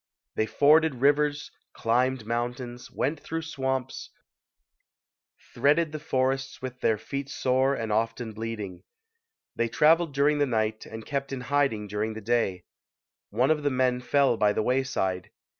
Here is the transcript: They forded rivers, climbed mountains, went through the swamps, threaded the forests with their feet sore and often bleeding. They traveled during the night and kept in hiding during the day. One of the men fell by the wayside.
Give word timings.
They 0.33 0.47
forded 0.47 0.95
rivers, 0.95 1.51
climbed 1.73 2.25
mountains, 2.25 2.89
went 2.89 3.19
through 3.19 3.41
the 3.41 3.45
swamps, 3.49 4.09
threaded 5.53 5.91
the 5.91 5.99
forests 5.99 6.59
with 6.59 6.81
their 6.81 6.97
feet 6.97 7.29
sore 7.29 7.75
and 7.75 7.91
often 7.91 8.31
bleeding. 8.33 8.81
They 9.55 9.69
traveled 9.69 10.15
during 10.15 10.39
the 10.39 10.47
night 10.47 10.87
and 10.87 11.05
kept 11.05 11.31
in 11.31 11.41
hiding 11.41 11.85
during 11.85 12.15
the 12.15 12.19
day. 12.21 12.63
One 13.29 13.51
of 13.51 13.61
the 13.61 13.69
men 13.69 13.99
fell 14.01 14.37
by 14.37 14.53
the 14.53 14.63
wayside. 14.63 15.29